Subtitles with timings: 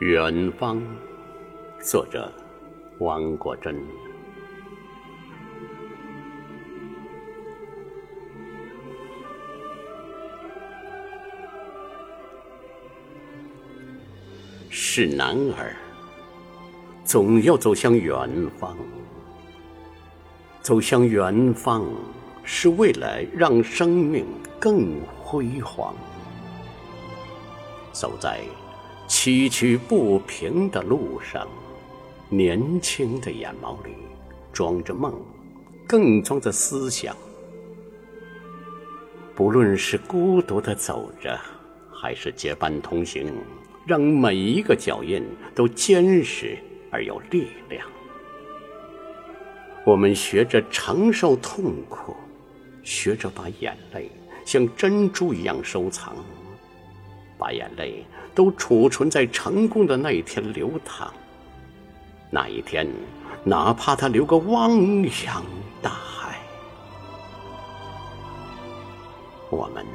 [0.00, 0.80] 远方，
[1.82, 2.32] 作者
[3.00, 3.74] 汪国真。
[14.70, 15.74] 是男儿，
[17.04, 18.76] 总要走向远方。
[20.60, 21.84] 走向远方，
[22.44, 24.24] 是为了让生命
[24.60, 25.92] 更辉煌。
[27.90, 28.42] 走在
[29.08, 31.48] 崎岖不平的路上，
[32.28, 33.94] 年轻的眼眸里
[34.52, 35.14] 装着梦，
[35.86, 37.16] 更装着思想。
[39.34, 41.40] 不论是孤独的走着，
[41.90, 43.32] 还是结伴同行，
[43.86, 46.58] 让每一个脚印都坚实
[46.90, 47.88] 而有力量。
[49.86, 52.14] 我们学着承受痛苦，
[52.82, 54.10] 学着把眼泪
[54.44, 56.14] 像珍珠一样收藏，
[57.38, 61.12] 把眼泪都储存在成功的那一天流淌。
[62.30, 62.86] 那一天，
[63.44, 65.42] 哪怕它流个汪洋
[65.80, 66.38] 大海，
[69.48, 69.86] 我们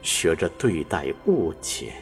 [0.00, 1.92] 学着对待误解，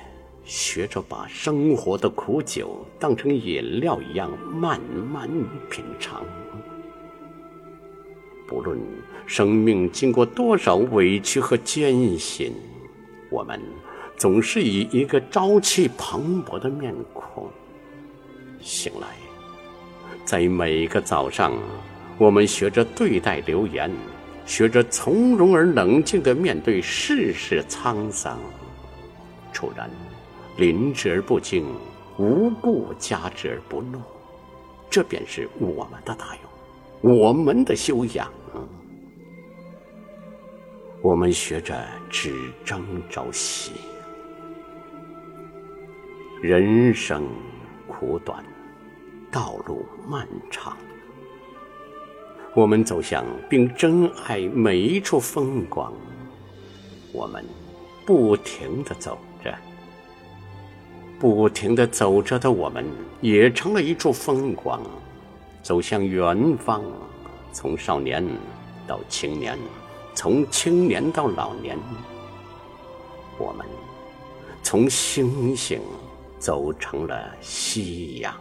[0.45, 5.29] 学着把生活的苦酒当成饮料一样慢慢
[5.69, 6.23] 品尝。
[8.47, 8.79] 不论
[9.27, 12.53] 生命经过多少委屈和艰辛，
[13.29, 13.61] 我们
[14.17, 17.48] 总是以一个朝气蓬勃的面孔
[18.61, 19.06] 醒来。
[20.25, 21.53] 在每个早上，
[22.19, 23.91] 我们学着对待流言，
[24.47, 28.39] 学着从容而冷静地面对世事沧桑。
[29.53, 29.89] 处然，
[30.56, 31.64] 临之而不惊，
[32.19, 34.01] 无故加之而不怒，
[34.91, 37.17] 这便是我们的大勇。
[37.19, 38.33] 我们的修养，
[41.03, 43.73] 我们学着只争朝夕。
[46.47, 47.25] 人生
[47.89, 48.44] 苦短，
[49.33, 50.77] 道路漫长。
[52.55, 55.92] 我们走向并珍爱每一处风光。
[57.12, 57.45] 我们
[58.06, 59.52] 不停的走着，
[61.18, 62.86] 不停的走着的我们，
[63.20, 64.80] 也成了一处风光。
[65.64, 66.80] 走向远方，
[67.51, 68.24] 从少年
[68.86, 69.58] 到青年，
[70.14, 71.77] 从青年到老年，
[73.36, 73.67] 我们
[74.62, 75.80] 从星星
[76.39, 78.35] 走成了夕阳。